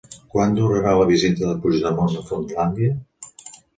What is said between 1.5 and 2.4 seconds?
de Puigdemont a